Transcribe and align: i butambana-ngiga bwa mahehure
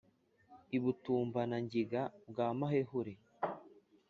i 0.77 0.79
butambana-ngiga 0.83 2.01
bwa 2.29 2.47
mahehure 2.57 3.13